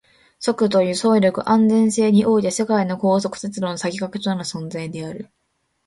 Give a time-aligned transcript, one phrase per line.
[0.39, 5.29] 速度、輸送力、安全性において世界の高速鉄道の先駆けとなる存在である